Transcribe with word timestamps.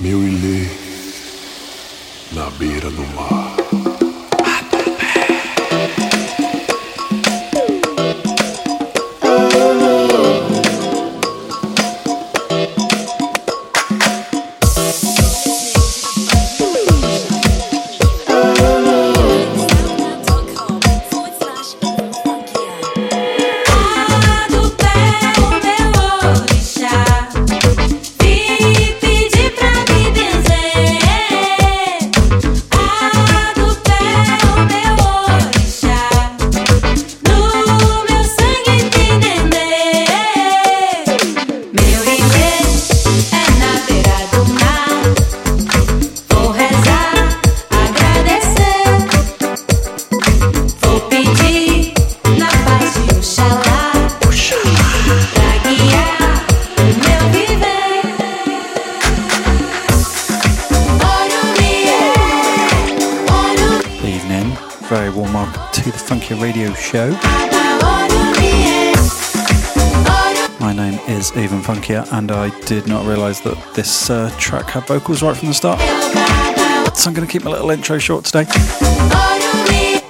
meu 0.00 0.22
ilê 0.26 0.66
na 2.32 2.48
beira 2.58 2.90
do 2.90 3.06
mar. 3.14 3.39
This 73.74 74.10
uh, 74.10 74.34
track 74.38 74.70
had 74.70 74.86
vocals 74.86 75.22
right 75.22 75.36
from 75.36 75.48
the 75.48 75.54
start. 75.54 75.80
So 76.96 77.08
I'm 77.08 77.14
going 77.14 77.26
to 77.26 77.32
keep 77.32 77.44
my 77.44 77.50
little 77.50 77.70
intro 77.70 77.98
short 77.98 78.24
today. 78.24 78.46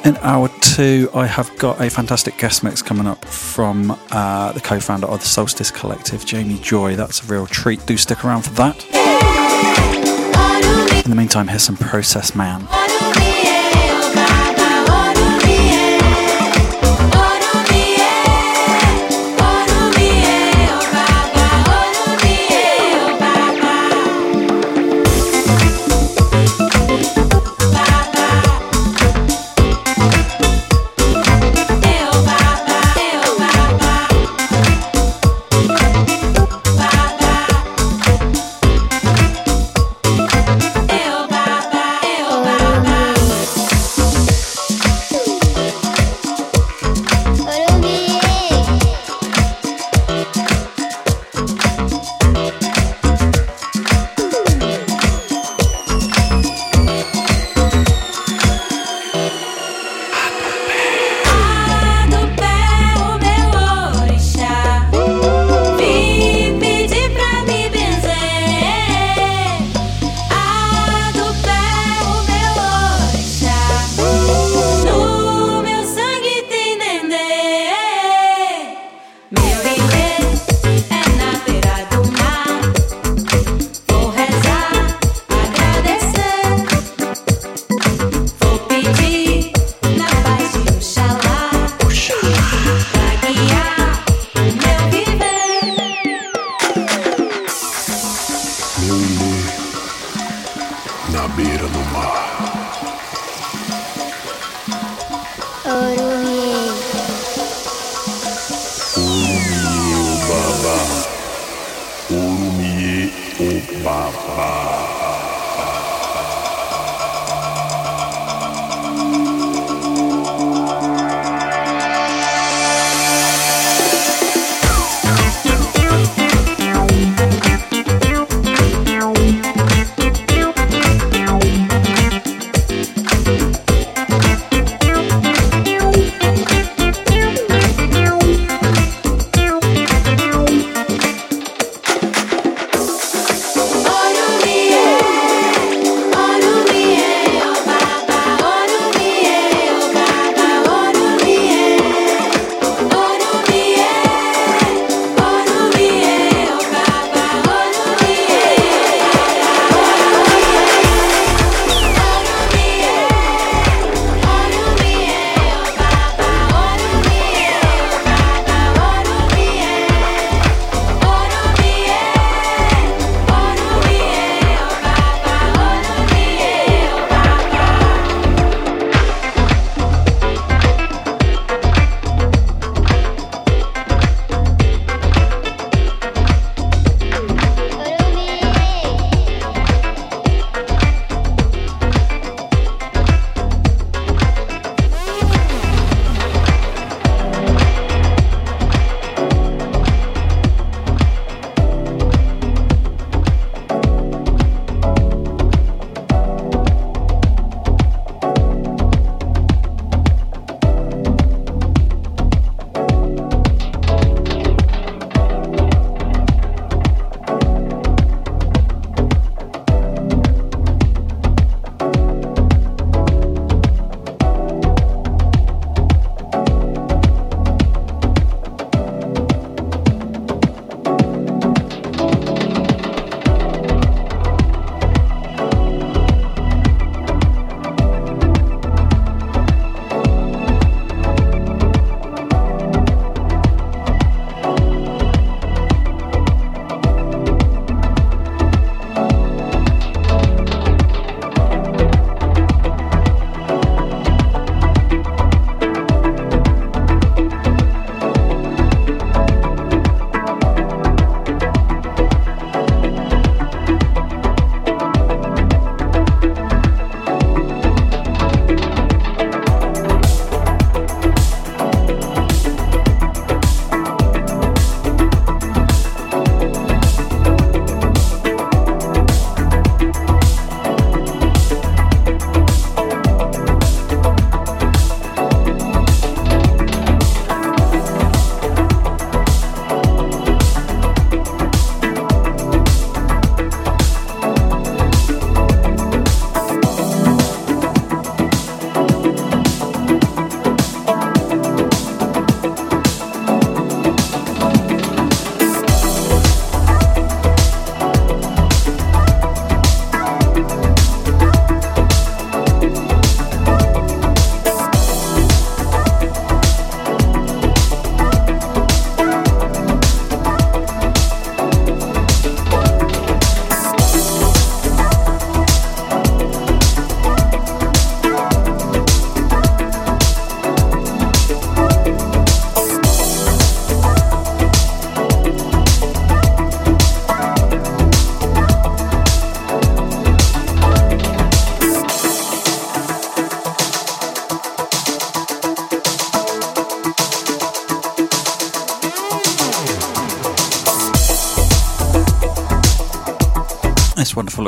In 0.05 0.17
hour 0.23 0.49
two, 0.61 1.11
I 1.15 1.27
have 1.27 1.55
got 1.59 1.79
a 1.81 1.91
fantastic 1.91 2.39
guest 2.39 2.65
mix 2.65 2.81
coming 2.81 3.07
up 3.07 3.23
from 3.27 3.99
uh, 4.11 4.53
the 4.53 4.61
co 4.61 4.81
founder 4.81 5.07
of 5.07 5.21
the 5.21 5.27
Soulstice 5.27 5.73
Collective, 5.73 6.25
Jamie 6.25 6.59
Joy. 6.59 6.97
That's 6.97 7.23
a 7.23 7.27
real 7.27 7.47
treat. 7.47 7.85
Do 7.85 7.99
stick 7.99 8.25
around 8.25 8.43
for 8.43 8.51
that. 8.55 8.83
In 11.05 11.11
the 11.11 11.17
meantime, 11.17 11.49
here's 11.49 11.63
some 11.63 11.77
Processman. 11.77 12.80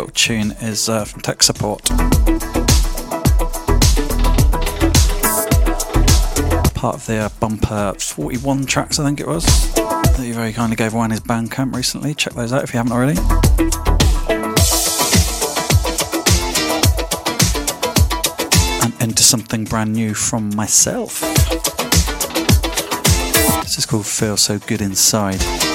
Little 0.02 0.14
tune 0.14 0.50
is 0.60 0.88
uh, 0.88 1.04
from 1.04 1.20
Tech 1.20 1.44
Support. 1.44 1.84
Part 6.75 6.96
of 6.96 7.06
the 7.06 7.19
uh, 7.19 7.28
bumper 7.38 7.94
41 8.00 8.66
tracks, 8.66 8.99
I 8.99 9.04
think 9.04 9.20
it 9.20 9.28
was, 9.28 9.44
that 9.75 10.25
you 10.25 10.34
very 10.34 10.52
kindly 10.52 10.75
gave 10.75 10.93
away 10.93 11.04
in 11.04 11.12
his 11.12 11.20
Bandcamp 11.20 11.72
recently. 11.76 12.14
Check 12.14 12.32
those 12.32 12.52
out 12.52 12.64
if 12.64 12.75
you 12.75 12.78
haven't 12.78 12.90
already. 12.90 13.16
And 18.82 19.02
into 19.02 19.22
something 19.22 19.64
brand 19.66 19.93
new 19.93 20.14
from 20.14 20.52
myself. 20.56 21.20
This 23.62 23.78
is 23.78 23.87
called 23.87 24.06
Feel 24.06 24.37
So 24.37 24.58
Good 24.58 24.81
Inside. 24.81 25.71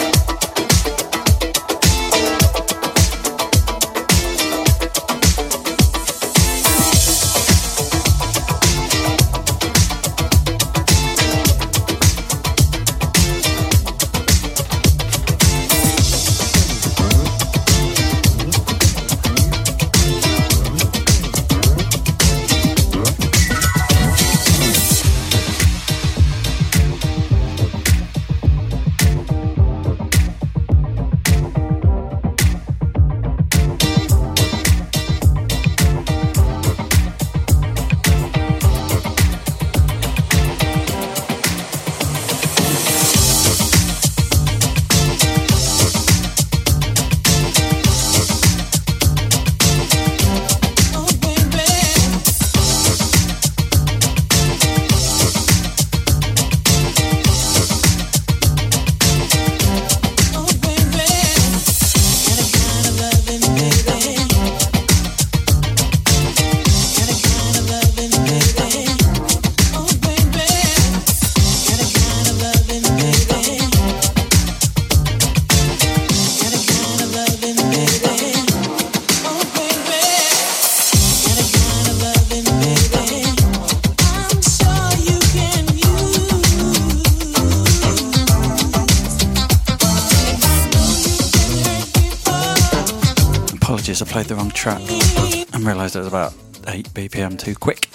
BPM 97.08 97.40
too 97.40 97.56
quick. 97.56 97.90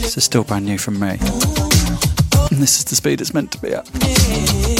This 0.00 0.16
is 0.16 0.24
still 0.24 0.44
brand 0.44 0.64
new 0.64 0.78
from 0.78 0.98
me. 0.98 1.10
And 1.10 2.62
this 2.62 2.78
is 2.78 2.84
the 2.84 2.96
speed 2.96 3.20
it's 3.20 3.34
meant 3.34 3.52
to 3.52 3.58
be 3.58 3.74
at. 3.74 4.79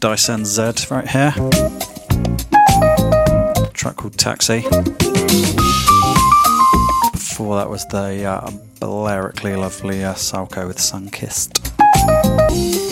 DiCE_NZ 0.00 0.90
right 0.90 1.06
here. 1.06 1.34
A 3.62 3.70
track 3.74 3.96
called 3.96 4.16
Taxi. 4.16 4.62
Before 7.12 7.56
that 7.56 7.68
was 7.68 7.84
the 7.88 8.24
uh, 8.24 8.50
blarically 8.80 9.58
lovely 9.58 10.02
uh, 10.02 10.14
Sauco 10.14 10.66
with 10.66 10.78
Sunkissed. 10.78 12.89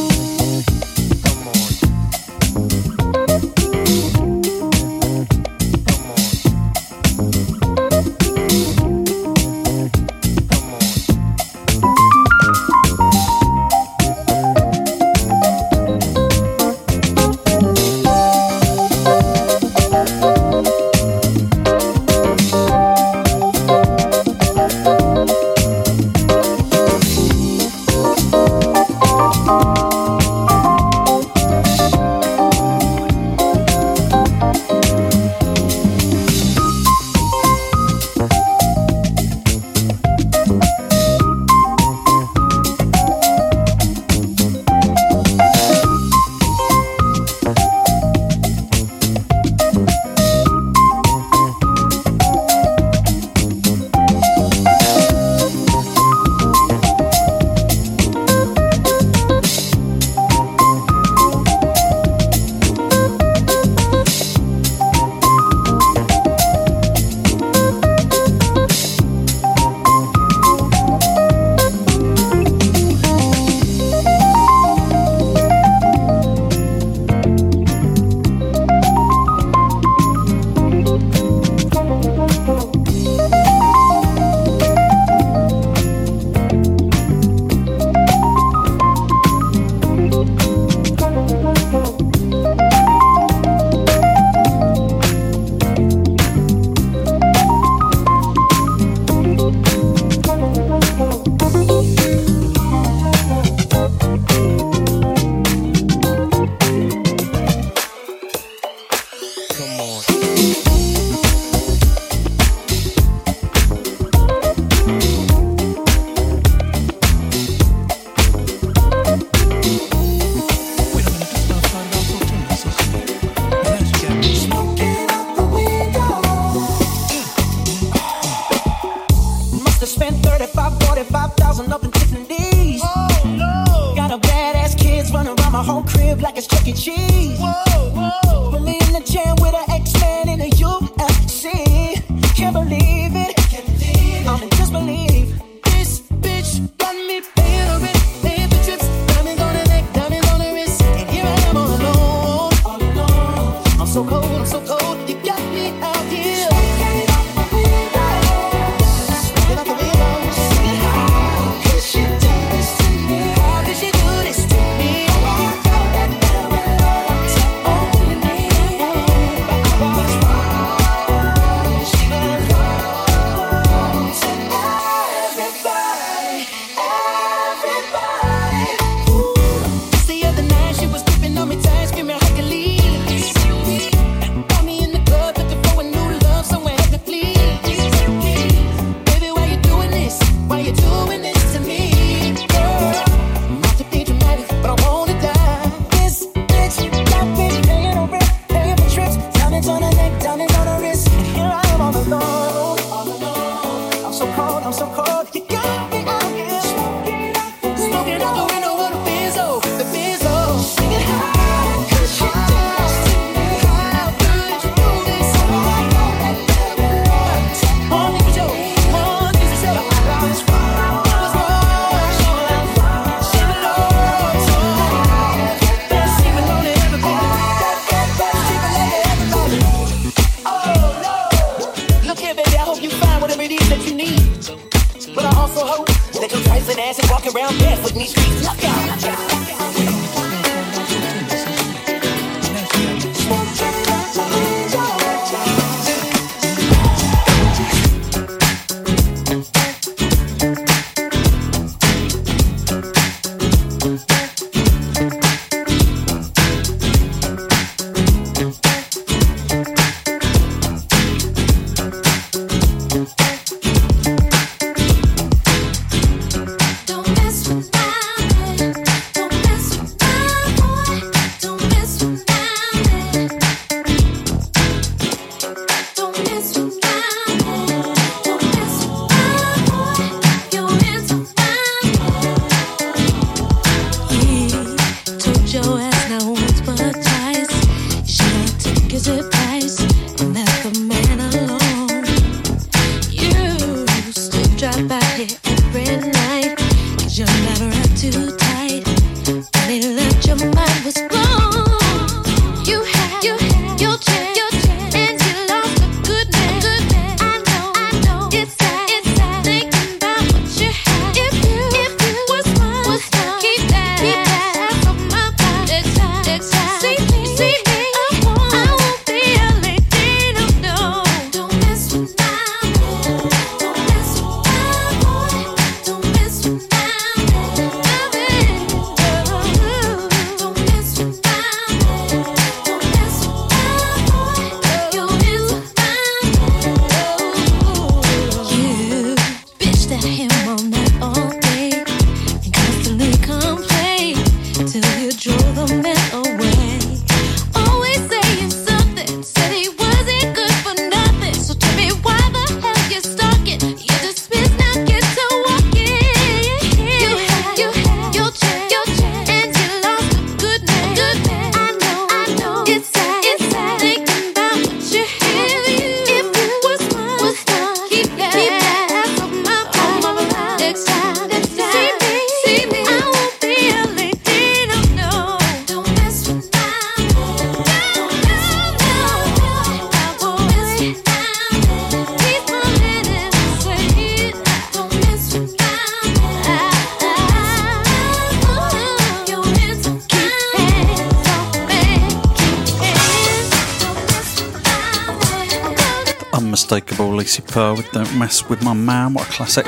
With 398.48 398.62
My 398.62 398.72
Man, 398.72 399.12
what 399.12 399.28
a 399.28 399.30
classic. 399.30 399.66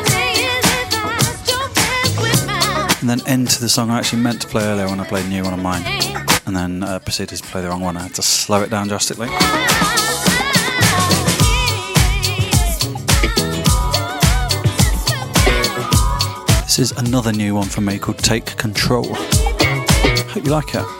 And 3.00 3.08
then 3.08 3.20
end 3.26 3.48
to 3.50 3.60
the 3.60 3.68
song 3.68 3.90
I 3.90 3.98
actually 3.98 4.22
meant 4.22 4.40
to 4.40 4.48
play 4.48 4.64
earlier 4.64 4.86
when 4.86 5.00
I 5.00 5.06
played 5.06 5.26
a 5.26 5.28
new 5.28 5.42
one 5.42 5.52
of 5.52 5.60
mine. 5.60 5.82
And 6.46 6.56
then 6.56 6.82
uh, 6.82 6.98
proceeded 6.98 7.36
to 7.38 7.44
play 7.44 7.60
the 7.60 7.68
wrong 7.68 7.82
one. 7.82 7.96
I 7.96 8.02
had 8.04 8.14
to 8.14 8.22
slow 8.22 8.62
it 8.62 8.70
down 8.70 8.88
drastically. 8.88 9.28
This 16.64 16.78
is 16.78 16.92
another 16.92 17.32
new 17.32 17.54
one 17.54 17.68
from 17.68 17.84
me 17.84 17.98
called 17.98 18.18
Take 18.18 18.56
Control. 18.56 19.14
Hope 19.14 20.44
you 20.44 20.50
like 20.50 20.74
it. 20.74 20.99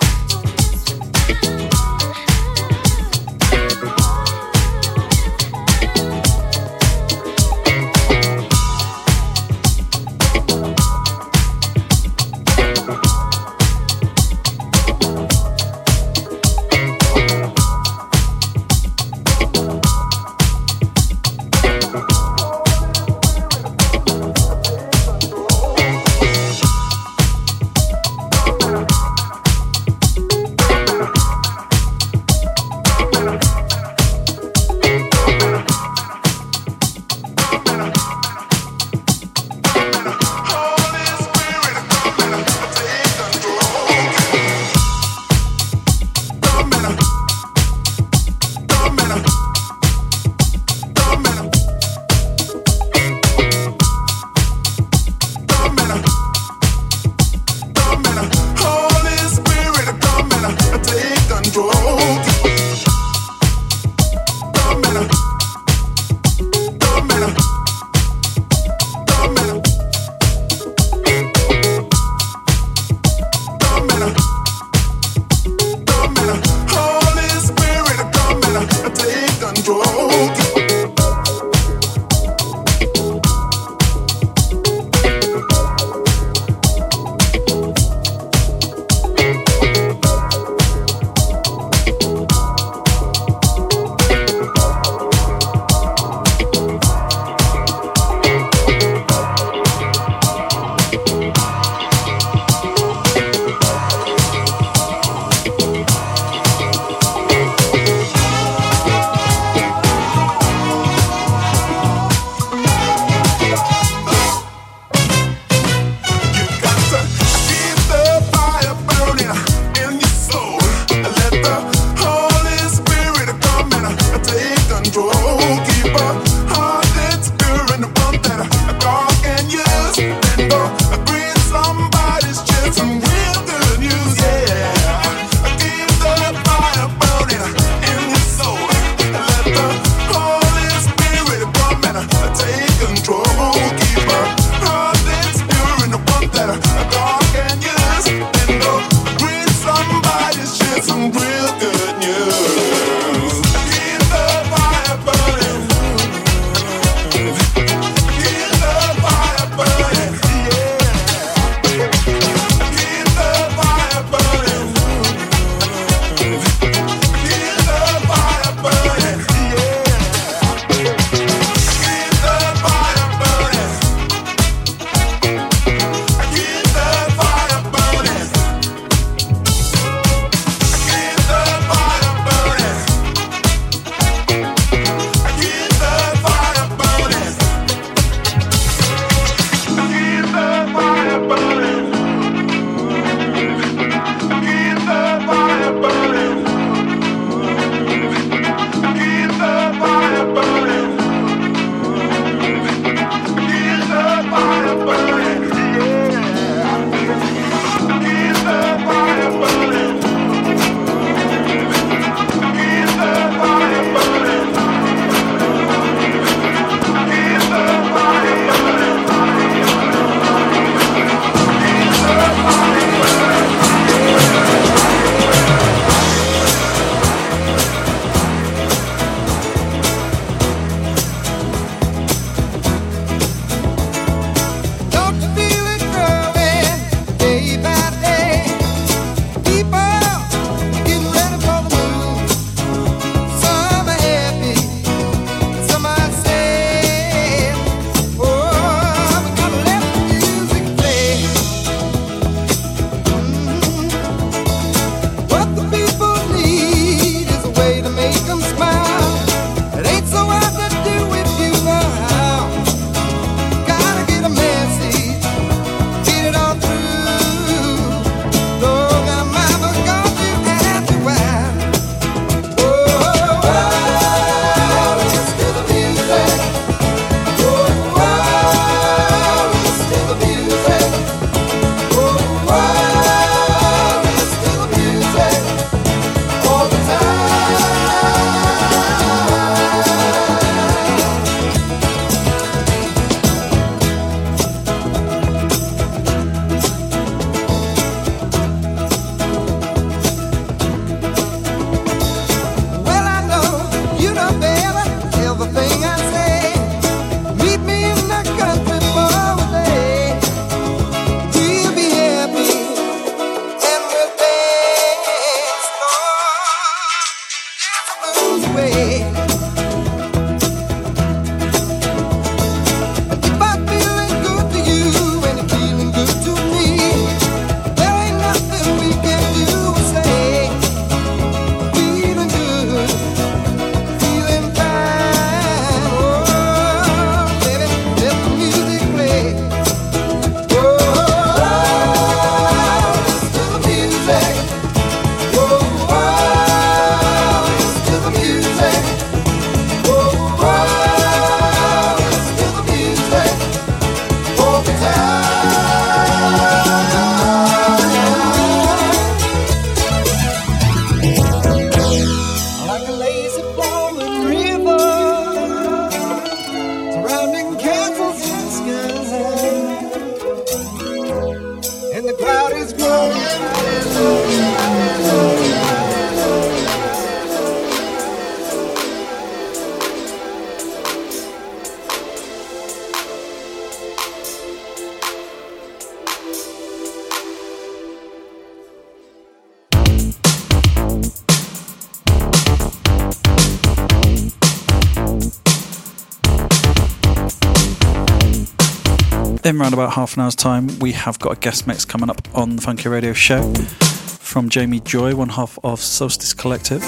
Around 399.61 399.75
about 399.75 399.93
half 399.93 400.17
an 400.17 400.23
hour's 400.23 400.35
time, 400.35 400.69
we 400.79 400.93
have 400.93 401.19
got 401.19 401.37
a 401.37 401.39
guest 401.39 401.67
mix 401.67 401.85
coming 401.85 402.09
up 402.09 402.27
on 402.35 402.57
the 402.57 402.63
Funkier 402.63 402.91
Radio 402.91 403.13
Show 403.13 403.53
from 403.53 404.49
Jamie 404.49 404.81
Joy, 404.81 405.15
one 405.15 405.29
half 405.29 405.59
of 405.63 405.81
Soulstice 405.81 406.35
Collective, 406.35 406.83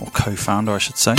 or 0.00 0.10
co 0.12 0.34
founder, 0.34 0.72
I 0.72 0.78
should 0.78 0.96
say. 0.96 1.10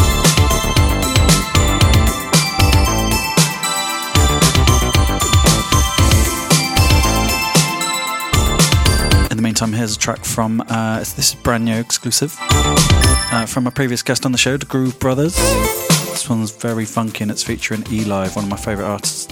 In 9.30 9.38
the 9.38 9.44
meantime, 9.44 9.74
here's 9.74 9.96
a 9.96 10.00
track 10.00 10.26
from 10.26 10.64
uh, 10.68 10.98
this 10.98 11.20
is 11.20 11.36
brand 11.36 11.64
new 11.64 11.80
exclusive 11.80 12.36
uh, 12.40 13.46
from 13.46 13.68
a 13.68 13.72
previous 13.72 14.02
guest 14.02 14.26
on 14.26 14.32
the 14.32 14.40
show, 14.40 14.58
the 14.58 14.66
Groove 14.66 15.00
Brothers. 15.00 15.36
This 15.36 16.28
one's 16.28 16.50
very 16.50 16.86
funky 16.86 17.24
and 17.24 17.30
it's 17.30 17.44
featuring 17.44 17.84
Elive, 17.92 18.36
one 18.36 18.46
of 18.46 18.50
my 18.50 18.58
favourite 18.58 18.90
artists. 18.90 19.31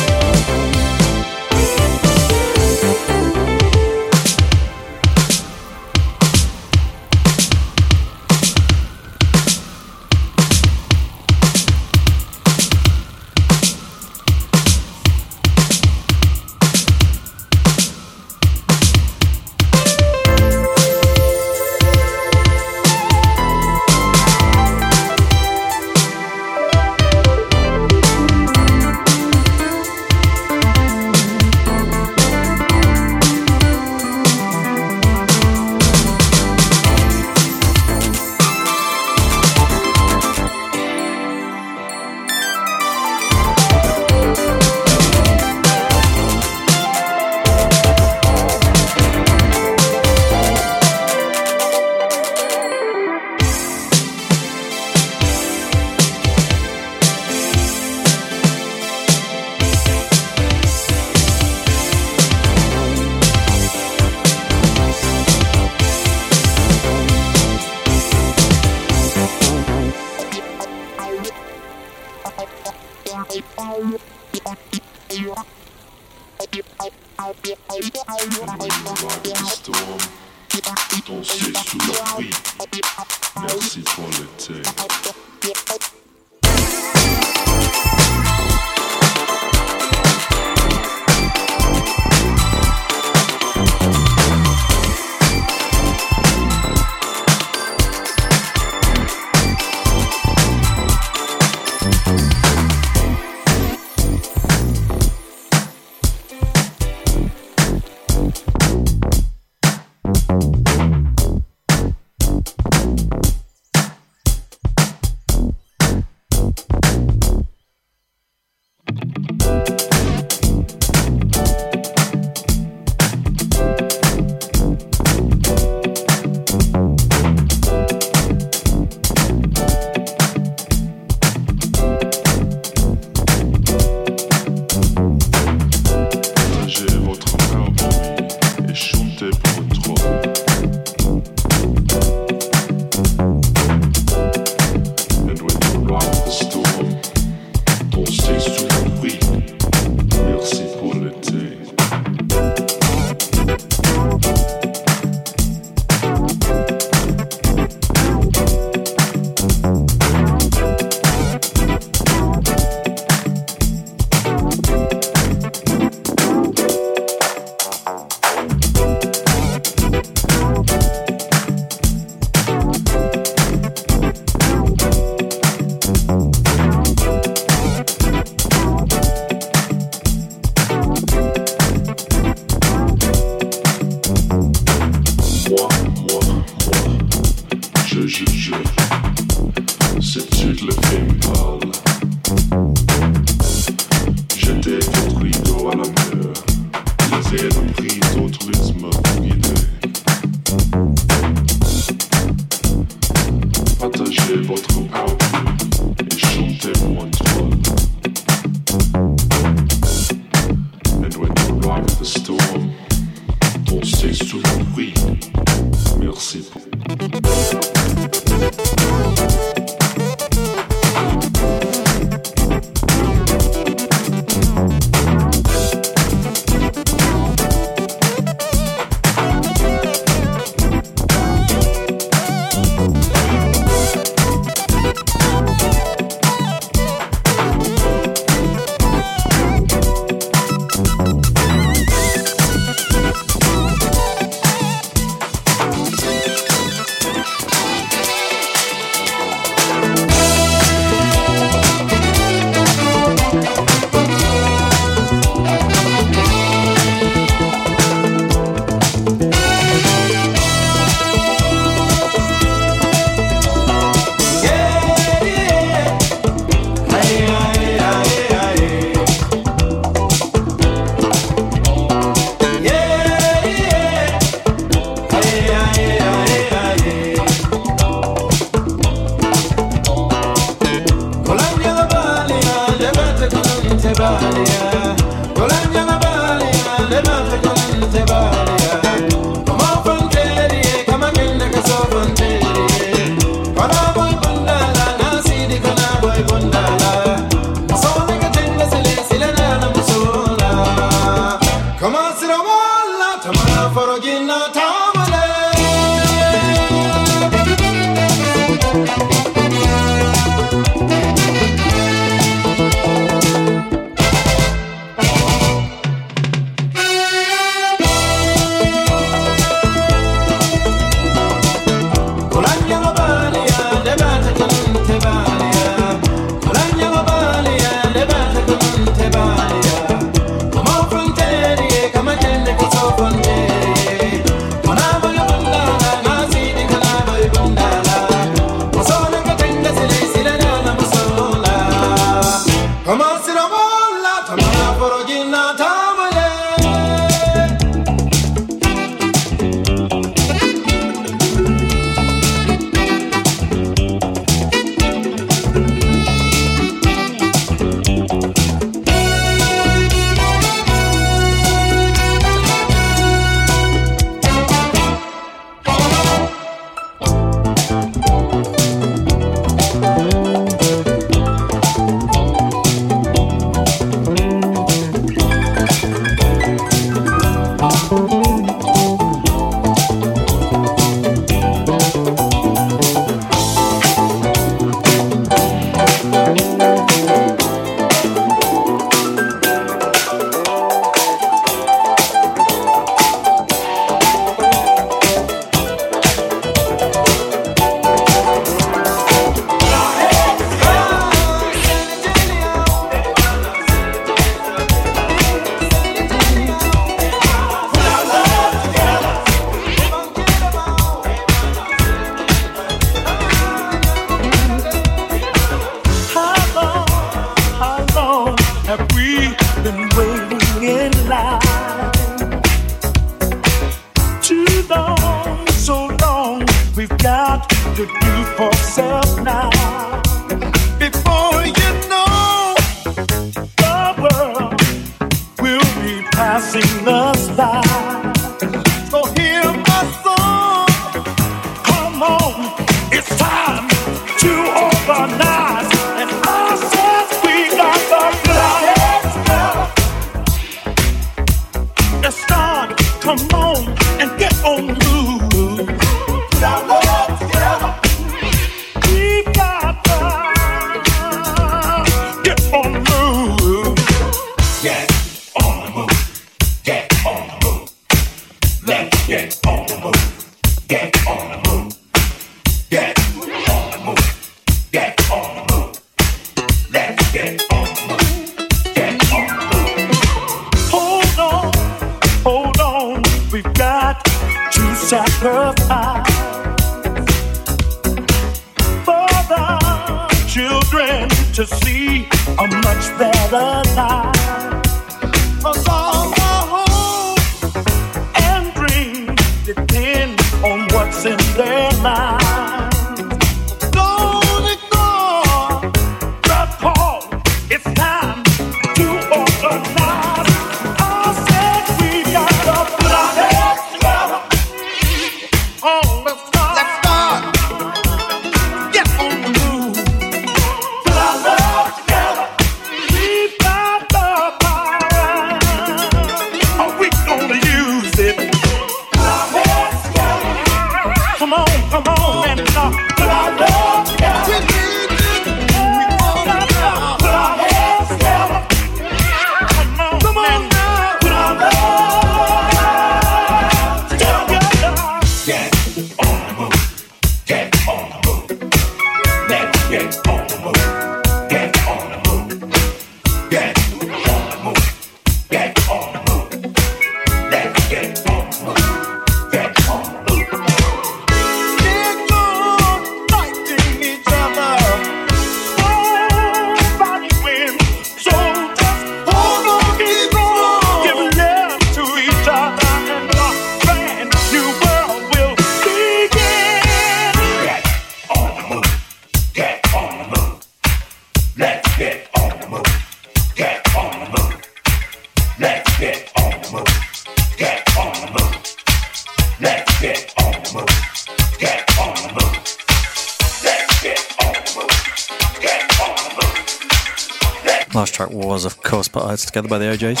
Together 599.28 599.48
by 599.48 599.58
the 599.58 599.68
O'Jays. 599.68 600.00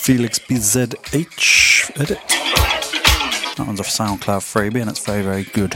Felix 0.00 0.38
BZH 0.38 2.00
edit. 2.00 2.18
That 3.56 3.66
one's 3.66 3.80
off 3.80 3.88
SoundCloud 3.88 4.40
freebie 4.40 4.80
and 4.80 4.88
it's 4.88 5.04
very, 5.04 5.22
very 5.22 5.44
good. 5.44 5.72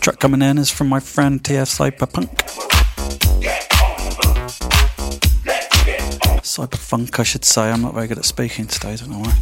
Track 0.00 0.18
coming 0.18 0.42
in 0.42 0.58
is 0.58 0.68
from 0.68 0.88
my 0.88 0.98
friend 0.98 1.40
TF 1.40 1.68
Cyberpunk. 1.92 2.28
Cyberpunk, 6.42 7.20
I 7.20 7.22
should 7.22 7.44
say. 7.44 7.70
I'm 7.70 7.82
not 7.82 7.94
very 7.94 8.08
good 8.08 8.18
at 8.18 8.24
speaking 8.24 8.66
today, 8.66 8.96
don't 8.96 9.10
know 9.10 9.18
why. 9.20 9.32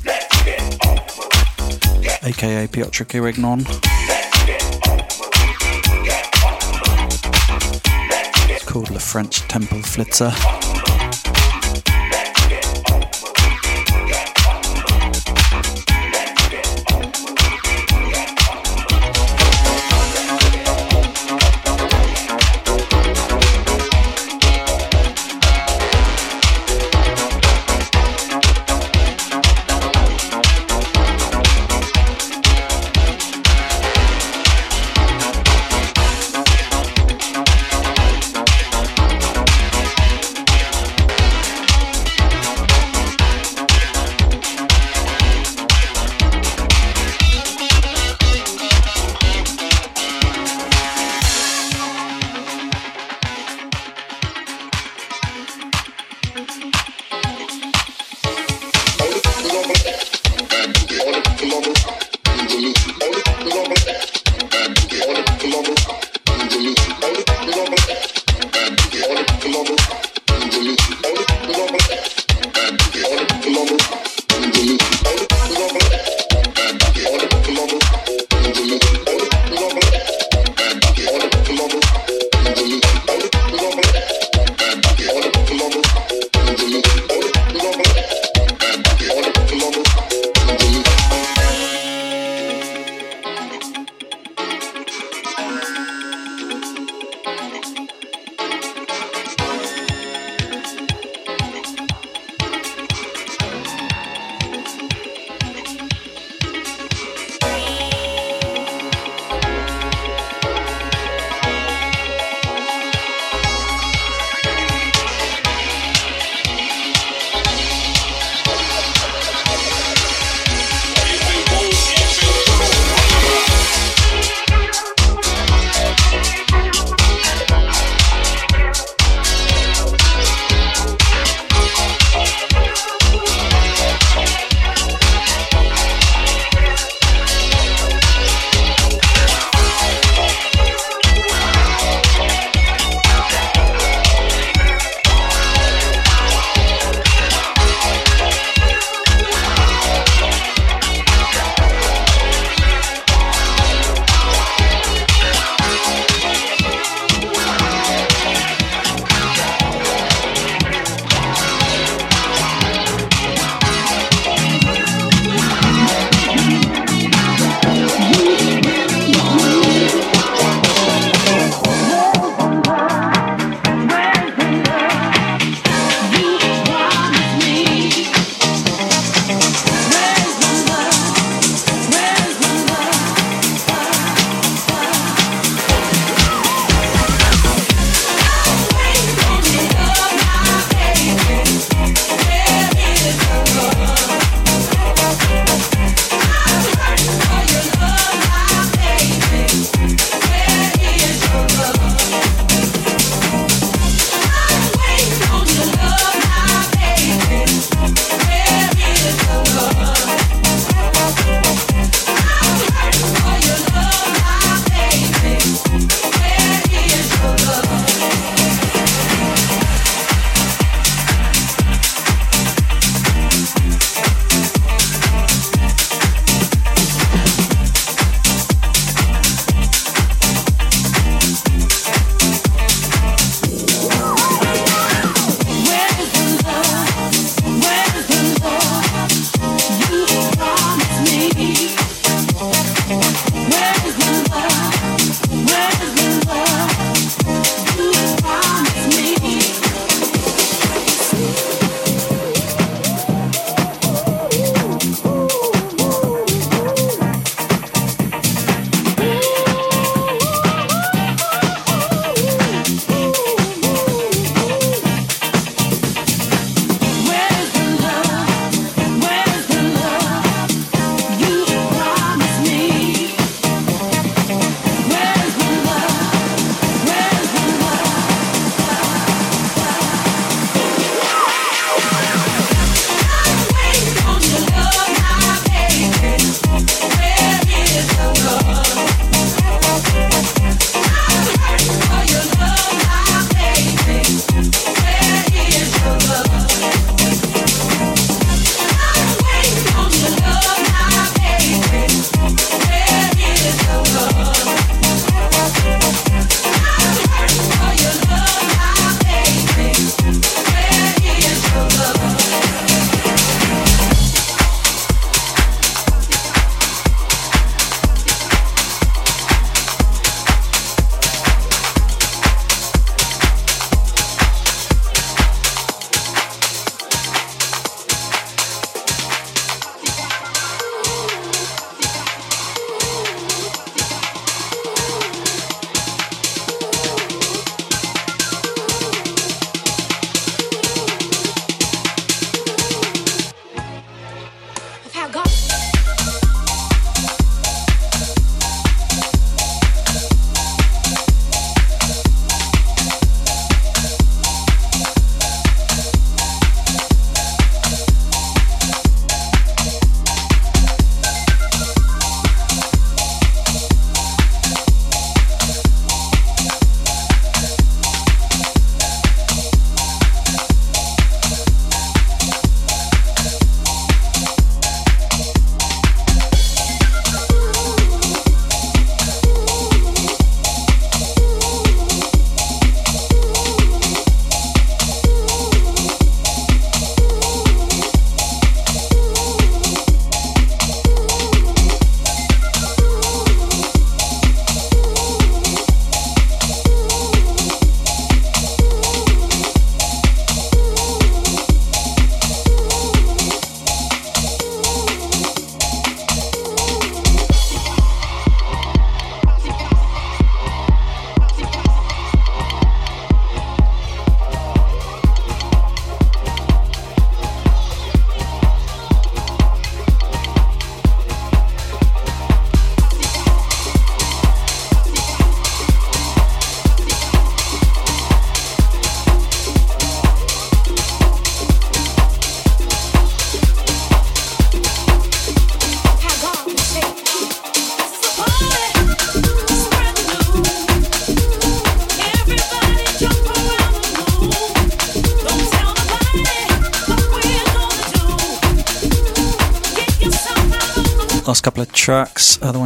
AKA 2.22 2.66
Piotr 2.66 3.05
Kirignon. 3.05 4.19
Called 8.81 8.91
Le 8.91 8.99
French 8.99 9.47
Temple 9.49 9.83
Flitzer. 9.83 10.59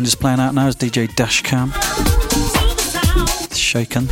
Just 0.05 0.21
playing 0.21 0.41
out 0.41 0.55
now 0.55 0.67
is 0.67 0.77
DJ 0.77 1.09
Dashcam. 1.09 1.73
Shaken. 3.55 4.07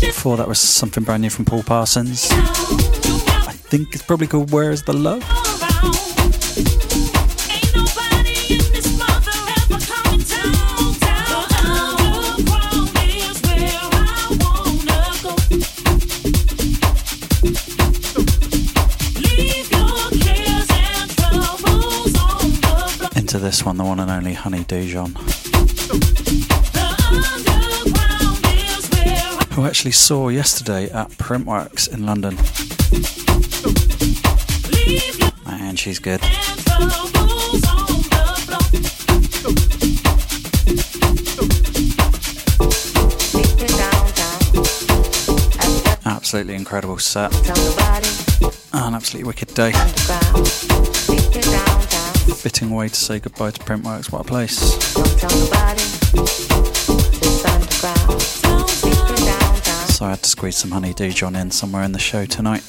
Before 0.00 0.36
that 0.36 0.48
was 0.48 0.58
something 0.58 1.04
brand 1.04 1.22
new 1.22 1.30
from 1.30 1.44
Paul 1.44 1.62
Parsons. 1.62 2.28
I 2.30 3.52
think 3.52 3.94
it's 3.94 4.02
probably 4.02 4.26
called 4.26 4.52
Where 4.52 4.70
is 4.70 4.84
the 4.84 4.92
Love? 4.92 5.22
This 23.56 23.64
one, 23.64 23.78
the 23.78 23.84
one 23.84 23.98
and 24.00 24.10
only 24.10 24.34
Honey 24.34 24.64
Dijon. 24.64 25.14
Who 29.54 29.64
actually 29.64 29.92
saw 29.92 30.28
yesterday 30.28 30.90
at 30.90 31.08
Printworks 31.12 31.90
in 31.90 32.04
London. 32.04 32.36
And 35.46 35.78
she's 35.78 35.98
good. 35.98 36.20
Absolutely 46.04 46.56
incredible 46.56 46.98
set. 46.98 47.32
An 48.74 48.94
absolutely 48.94 49.26
wicked 49.26 49.54
day. 49.54 49.72
Fitting 52.34 52.70
way 52.70 52.88
to 52.88 52.94
say 52.94 53.18
goodbye 53.18 53.50
to 53.50 53.60
Printworks. 53.60 54.12
What 54.12 54.20
a 54.20 54.24
place. 54.24 54.58
So 59.96 60.04
I 60.04 60.10
had 60.10 60.22
to 60.22 60.28
squeeze 60.28 60.56
some 60.56 60.70
Honey 60.70 60.92
Dijon 60.92 61.36
in 61.36 61.50
somewhere 61.50 61.82
in 61.82 61.92
the 61.92 61.98
show 61.98 62.26
tonight. 62.26 62.62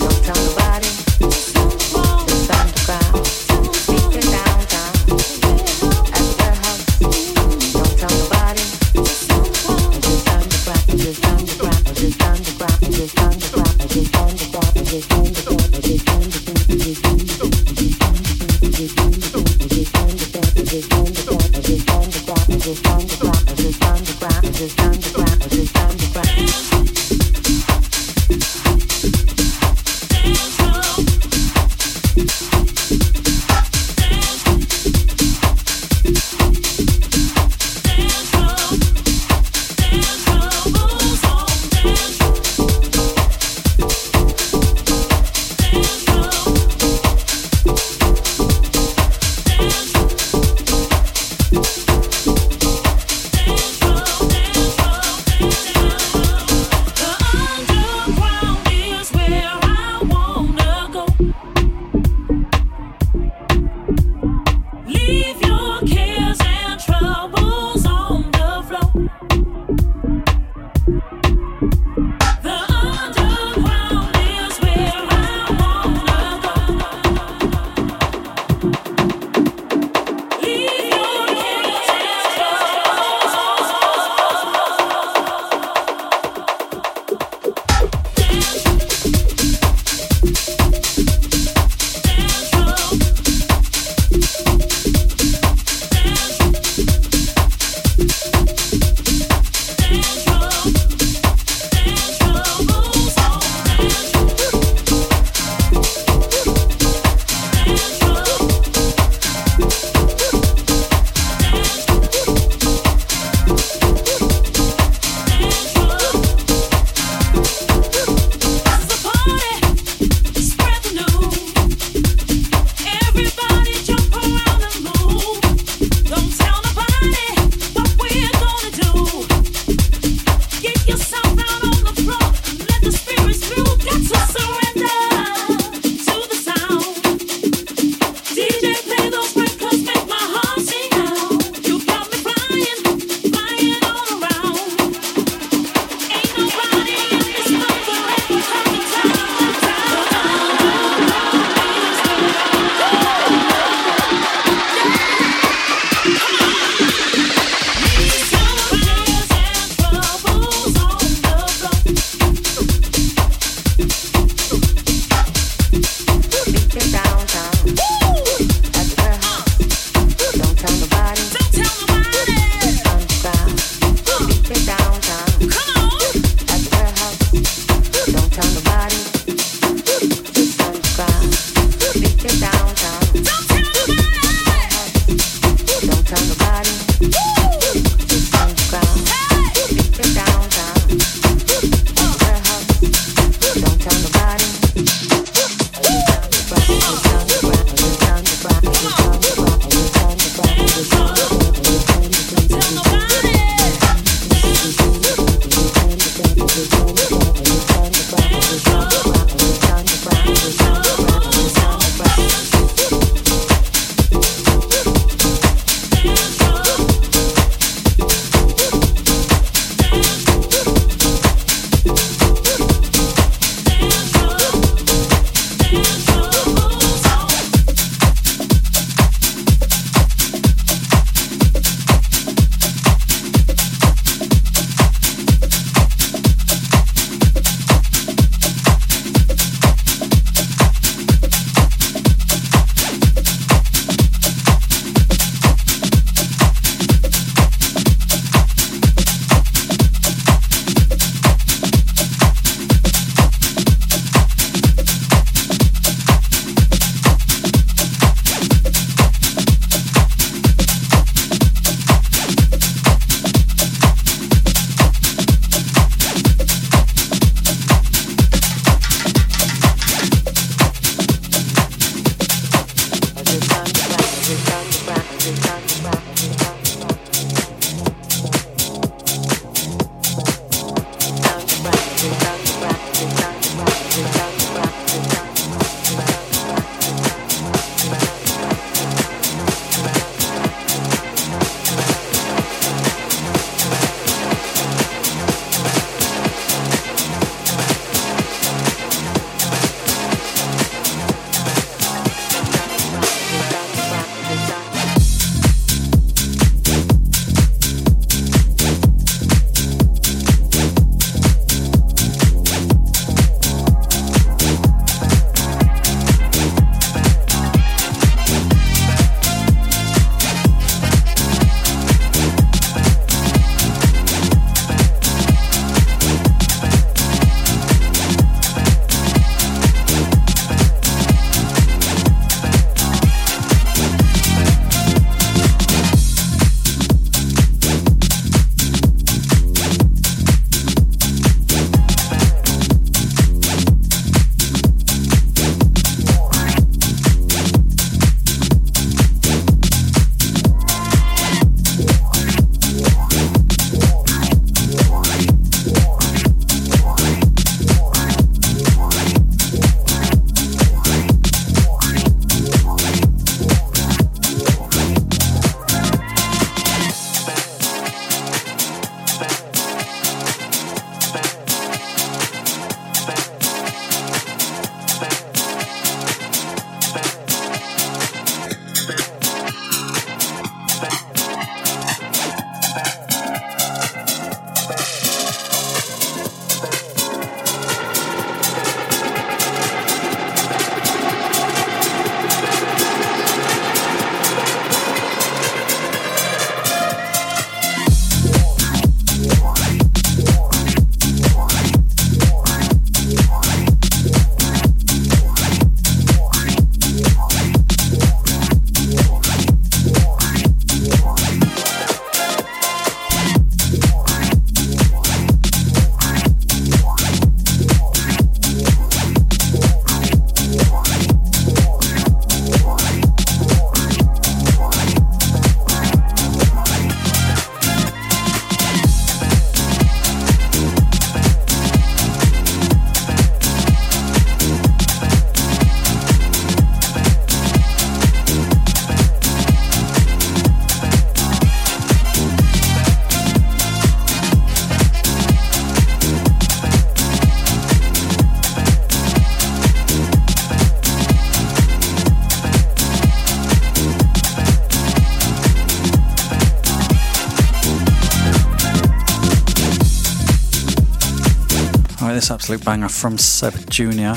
This 462.27 462.33
absolute 462.33 462.65
banger 462.65 462.89
from 462.89 463.17
Seb 463.17 463.53
Jr. 463.69 464.11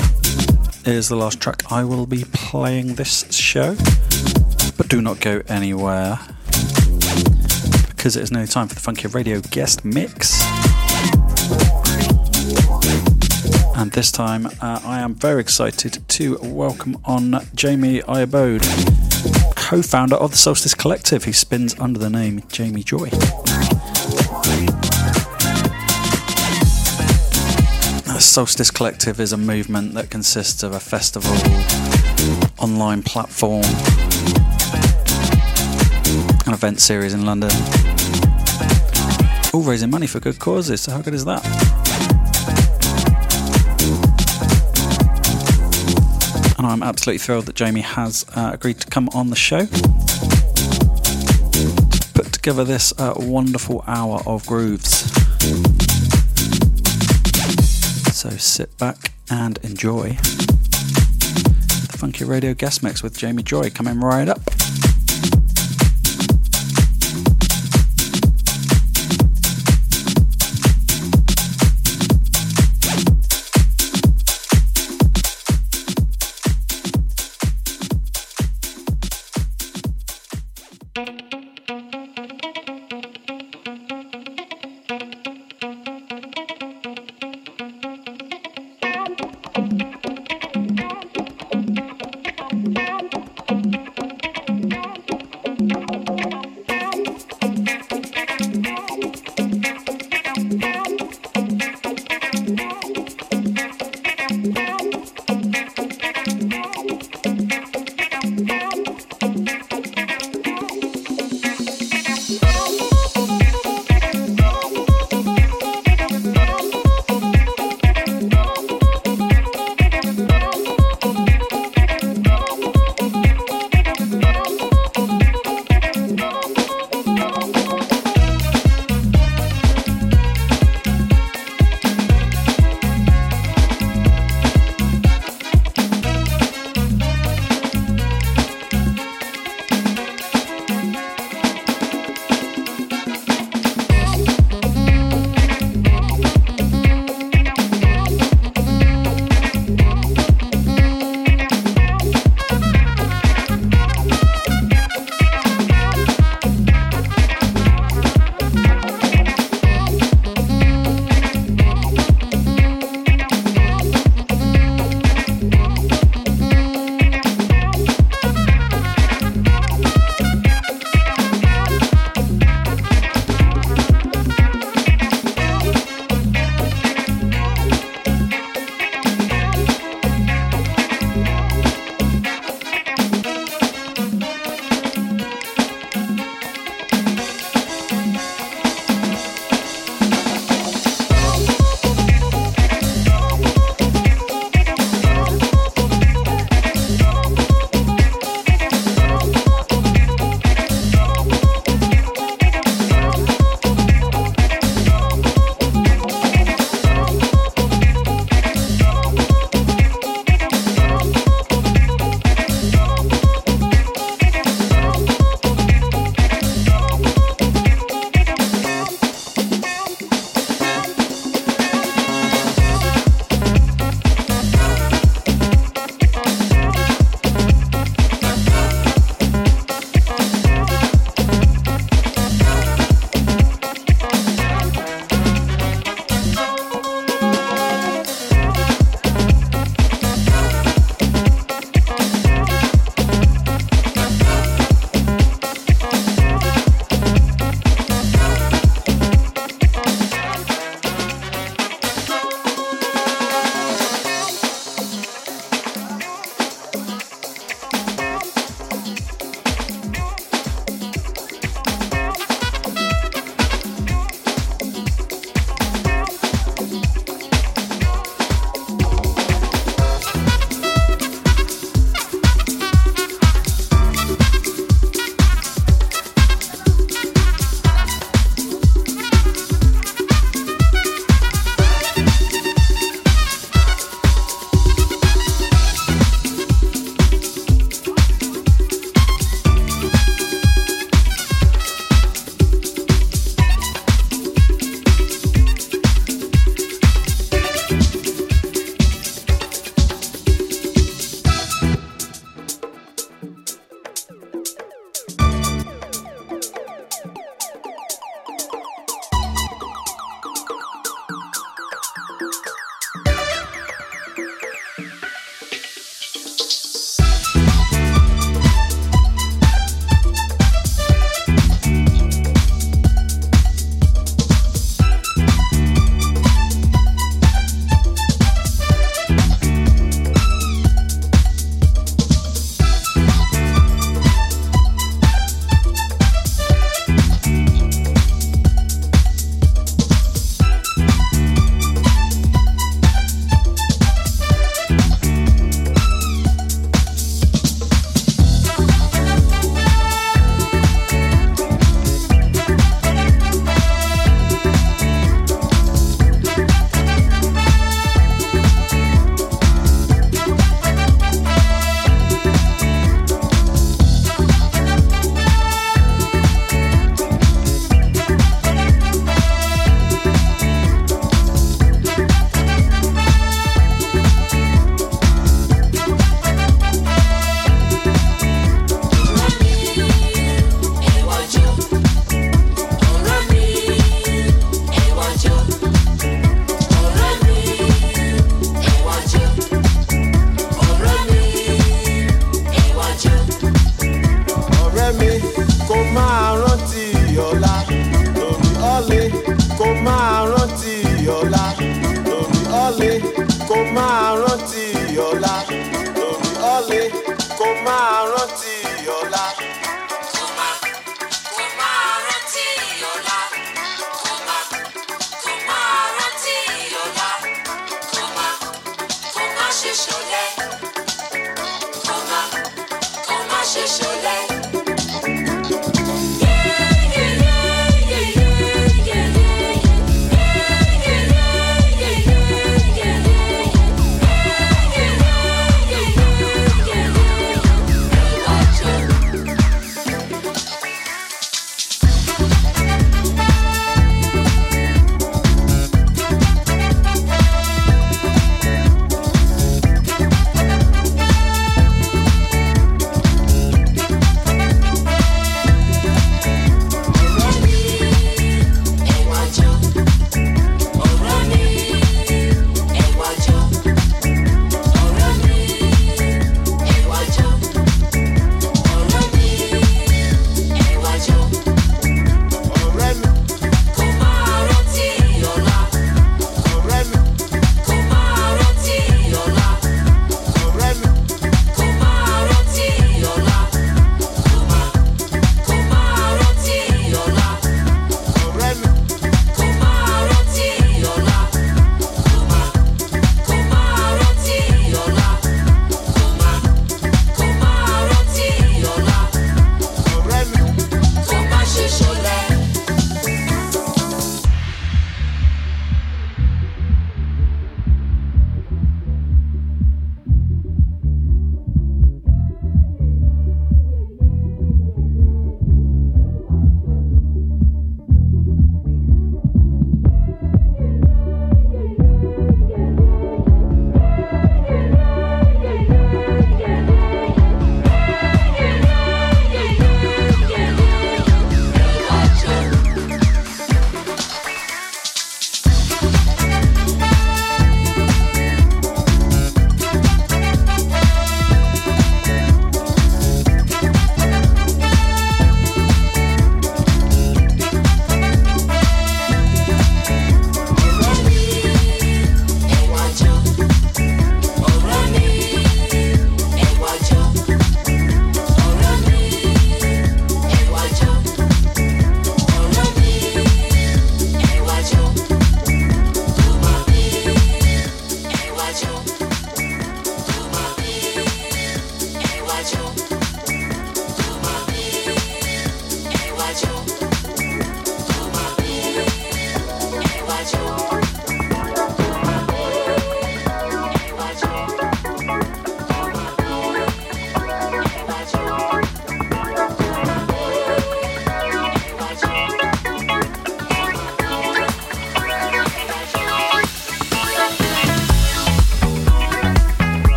is 0.83 1.07
the 1.07 1.15
last 1.15 1.39
track 1.39 1.71
I 1.71 1.85
will 1.85 2.05
be 2.05 2.25
playing 2.33 2.95
this 2.95 3.33
show. 3.33 3.73
But 4.75 4.89
do 4.89 5.01
not 5.01 5.21
go 5.21 5.41
anywhere 5.47 6.19
because 7.87 8.17
it 8.17 8.23
is 8.23 8.29
now 8.29 8.43
time 8.43 8.67
for 8.67 8.75
the 8.75 8.81
Funkier 8.81 9.13
Radio 9.13 9.39
guest 9.39 9.85
mix. 9.85 10.41
And 13.77 13.93
this 13.93 14.11
time 14.11 14.47
uh, 14.59 14.81
I 14.83 14.99
am 14.99 15.15
very 15.15 15.39
excited 15.39 16.05
to 16.09 16.37
welcome 16.41 16.97
on 17.05 17.39
Jamie 17.55 18.01
Oyebode, 18.01 19.55
co 19.55 19.81
founder 19.81 20.17
of 20.17 20.31
the 20.31 20.37
Soulstice 20.37 20.77
Collective, 20.77 21.23
who 21.23 21.31
spins 21.31 21.79
under 21.79 21.97
the 21.97 22.09
name 22.09 22.43
Jamie 22.49 22.83
Joy. 22.83 23.09
Soulstice 28.21 28.71
Collective 28.71 29.19
is 29.19 29.33
a 29.33 29.37
movement 29.37 29.95
that 29.95 30.11
consists 30.11 30.61
of 30.63 30.73
a 30.73 30.79
festival, 30.79 31.31
online 32.59 33.01
platform, 33.01 33.63
an 36.45 36.53
event 36.53 36.79
series 36.79 37.13
in 37.15 37.25
London, 37.25 37.49
all 39.53 39.63
raising 39.63 39.89
money 39.89 40.05
for 40.05 40.19
good 40.19 40.39
causes. 40.39 40.81
So, 40.81 40.91
how 40.91 41.01
good 41.01 41.15
is 41.15 41.25
that? 41.25 41.43
And 46.59 46.67
I'm 46.67 46.83
absolutely 46.83 47.17
thrilled 47.17 47.47
that 47.47 47.55
Jamie 47.55 47.81
has 47.81 48.25
uh, 48.35 48.51
agreed 48.53 48.79
to 48.81 48.87
come 48.87 49.09
on 49.09 49.31
the 49.31 49.35
show. 49.35 49.65
Put 52.13 52.31
together 52.31 52.63
this 52.63 52.93
uh, 52.99 53.15
wonderful 53.17 53.83
hour 53.87 54.21
of 54.27 54.45
grooves. 54.45 55.11
So 58.21 58.29
sit 58.37 58.77
back 58.77 59.13
and 59.31 59.57
enjoy 59.63 60.09
the 60.09 61.97
Funkier 61.97 62.27
Radio 62.27 62.53
guest 62.53 62.83
mix 62.83 63.01
with 63.01 63.17
Jamie 63.17 63.41
Joy 63.41 63.71
coming 63.71 63.99
right 63.99 64.29
up. 64.29 64.41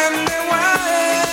remember 0.00 0.32
why. 0.48 1.29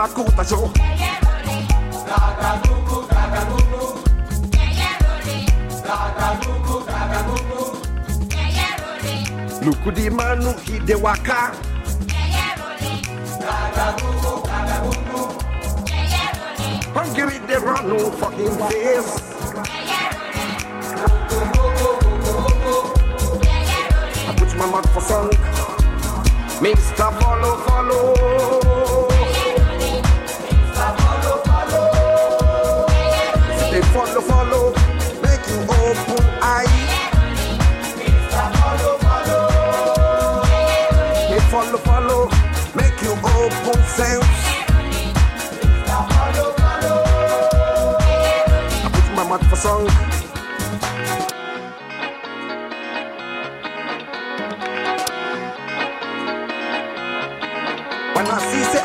raconte 0.00 0.38
à 0.38 0.42
jour. 0.44 0.72
Luku 9.62 9.90
di 9.92 10.08
manu 10.08 10.52
hide 10.64 10.94
waka. 10.94 11.52
Hungry 16.94 17.38
they 17.46 17.58
run 17.58 17.88
no 17.88 18.10
fucking 18.20 18.56
face. 18.68 19.12
I 24.28 24.34
put 24.36 24.56
my 24.56 24.66
mouth 24.66 24.90
for 24.94 25.02
song. 25.02 25.30
Mr. 26.62 27.08
follow 27.20 27.56
follow. 27.66 28.59
format 49.30 49.48
for 49.48 49.56
song. 49.56 49.86
When 58.14 58.26
I 58.26 58.38
see 58.50 58.64
say 58.72 58.84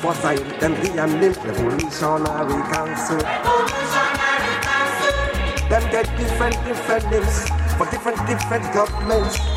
For 0.00 0.14
silent 0.14 0.62
and 0.62 0.76
vehement 0.78 1.36
revolutionary 1.36 2.62
council. 2.72 3.16
Revolutionary 3.18 4.54
council. 4.66 5.68
Then 5.68 5.90
get 5.92 6.06
different, 6.18 6.64
different 6.64 7.10
names 7.10 7.48
for 7.78 7.86
different, 7.90 8.26
different 8.26 8.74
governments 8.74 9.51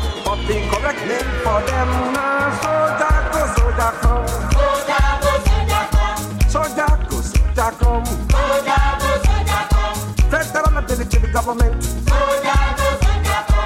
the 0.46 0.54
correct 0.70 1.00
name 1.06 1.30
for 1.42 1.60
them. 1.66 1.88
Uh, 1.88 2.12
now, 2.12 2.54
soldier 2.62 3.16
go, 3.32 3.40
soldier 3.56 3.92
come. 4.00 4.26
Soldier 4.54 5.06
go, 5.22 5.32
soldier 5.46 5.84
come. 5.90 6.22
Soldier 6.48 6.92
go, 7.08 7.16
soldier 7.34 7.72
come. 7.80 8.06
Soldier 8.30 8.86
go, 9.00 9.10
soldier 9.26 9.62
come. 9.70 10.00
Federal 10.30 10.82
military 10.82 11.32
government. 11.32 11.82
Soldier 11.82 12.60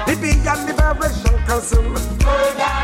The 0.07 0.15
soldier 0.15 0.47
and 0.47 0.61
the 0.67 0.73
Liberation 0.73 1.37
Council. 1.45 1.83
Soldier 1.95 2.80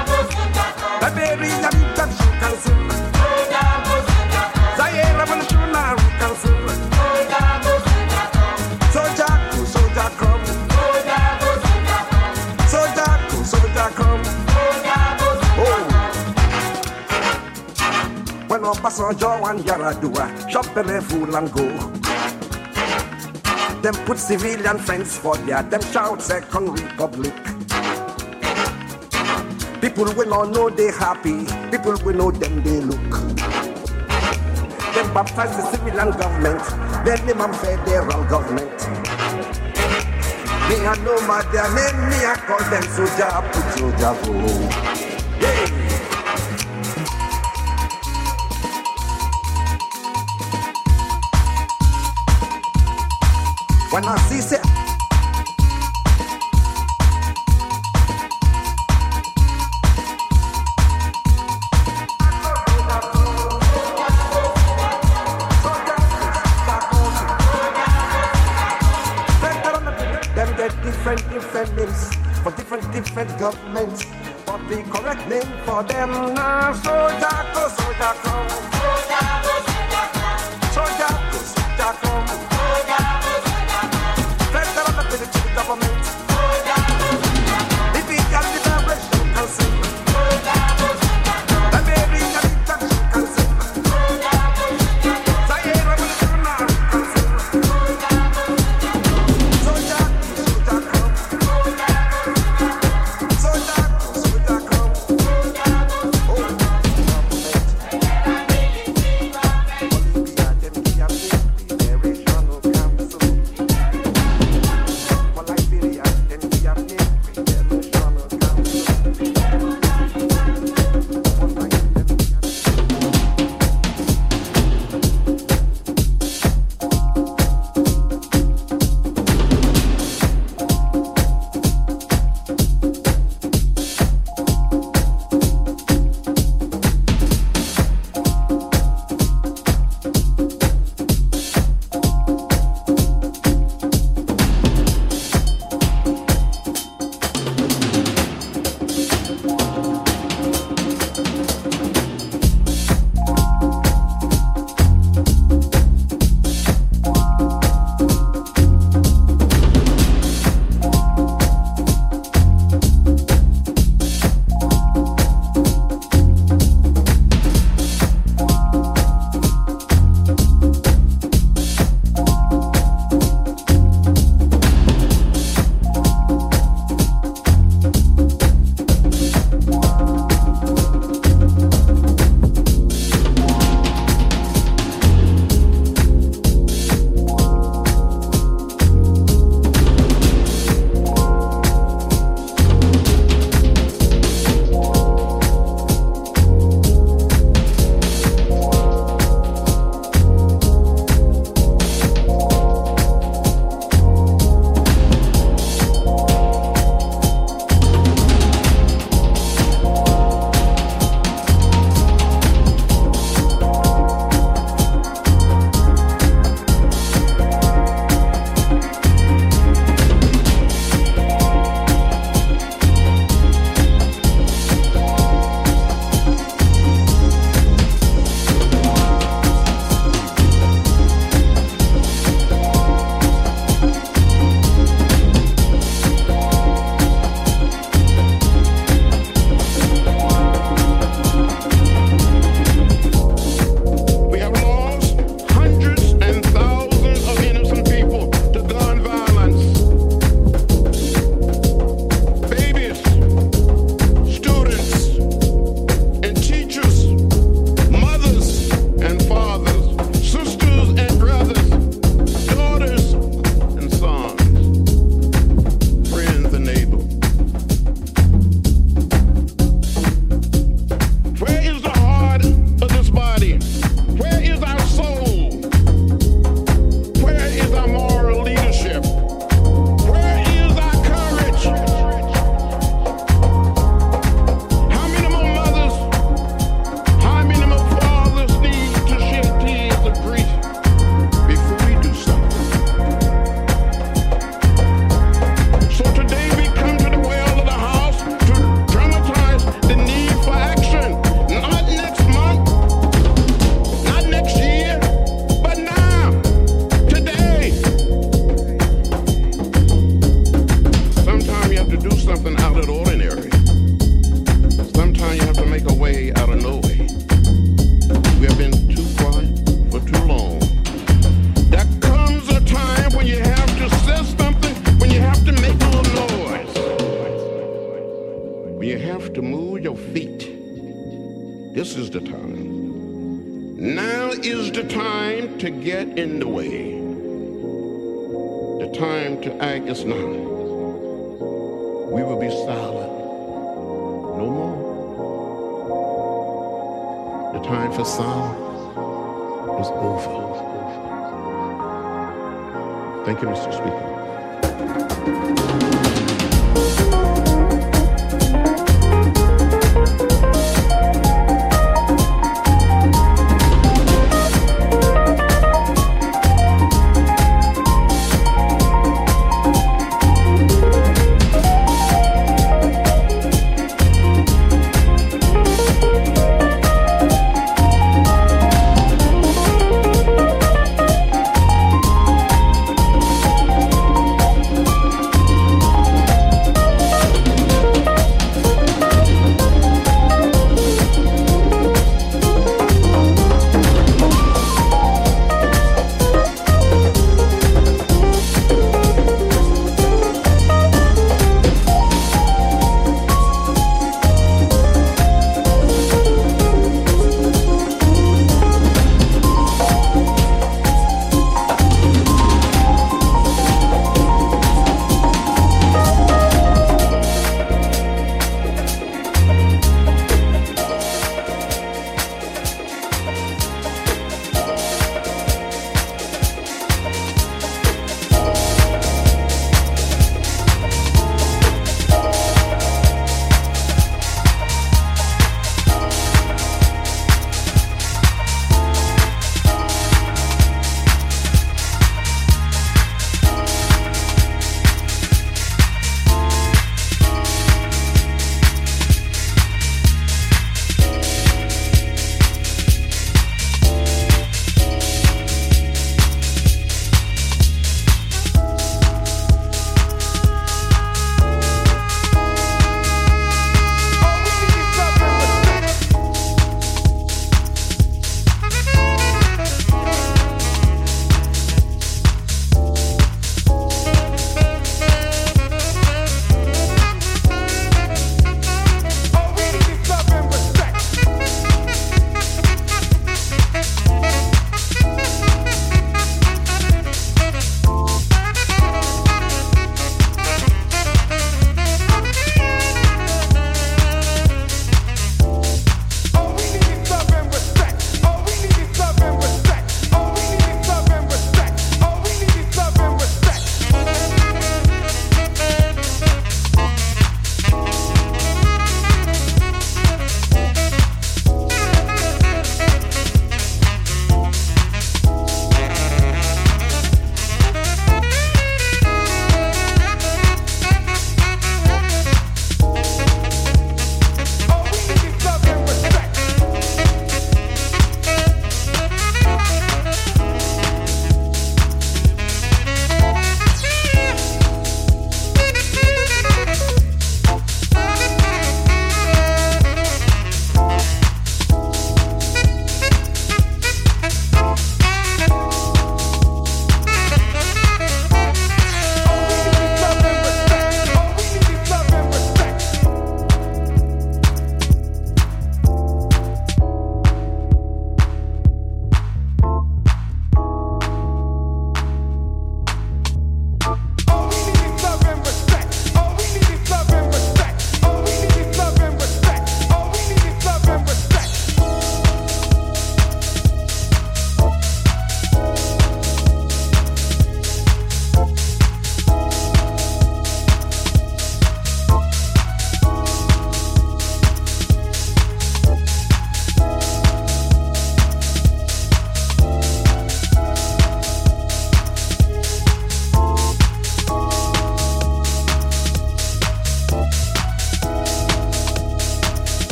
civilian 24.17 24.77
friends 24.77 25.17
for 25.17 25.37
their 25.37 25.63
them 25.63 25.81
shout 25.93 26.21
second 26.21 26.69
republic. 26.79 27.33
People 29.81 30.05
will 30.13 30.29
not 30.29 30.49
know 30.49 30.69
they 30.69 30.91
happy, 30.91 31.45
people 31.71 31.95
will 32.03 32.15
know 32.15 32.31
them 32.31 32.61
they 32.63 32.81
look. 32.81 33.09
Them 34.93 35.13
baptize 35.13 35.55
the 35.55 35.63
civilian 35.71 36.11
government, 36.11 36.61
then 37.05 37.25
them 37.25 37.41
and 37.41 37.55
federal 37.55 38.23
government. 38.25 38.77
Me 40.67 40.75
I 40.85 40.95
know 41.05 41.19
my 41.27 41.41
name, 41.77 42.09
me 42.09 42.17
I 42.25 42.35
call 42.45 42.63
them 42.69 42.83
soldier, 42.95 43.31
put 43.53 43.65
soldier 43.77 44.13
go. 44.25 45.06
For 75.67 75.83
them 75.83 76.33
now 76.33 76.56